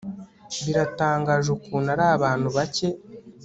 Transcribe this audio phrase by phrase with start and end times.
[0.63, 2.87] biratangaje ukuntu ari abantu bake